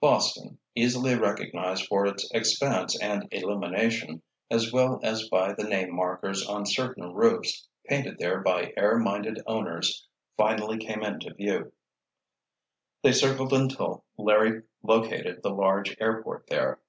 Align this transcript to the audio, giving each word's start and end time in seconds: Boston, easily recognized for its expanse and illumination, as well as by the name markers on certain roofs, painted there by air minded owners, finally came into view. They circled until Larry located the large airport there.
Boston, 0.00 0.56
easily 0.74 1.14
recognized 1.14 1.86
for 1.88 2.06
its 2.06 2.30
expanse 2.32 2.98
and 3.02 3.28
illumination, 3.30 4.22
as 4.50 4.72
well 4.72 4.98
as 5.02 5.28
by 5.28 5.52
the 5.52 5.62
name 5.64 5.94
markers 5.94 6.46
on 6.48 6.64
certain 6.64 7.12
roofs, 7.12 7.68
painted 7.86 8.16
there 8.18 8.40
by 8.40 8.72
air 8.78 8.98
minded 8.98 9.42
owners, 9.46 10.06
finally 10.38 10.78
came 10.78 11.02
into 11.02 11.34
view. 11.34 11.70
They 13.02 13.12
circled 13.12 13.52
until 13.52 14.06
Larry 14.16 14.62
located 14.82 15.42
the 15.42 15.50
large 15.50 15.94
airport 16.00 16.46
there. 16.46 16.80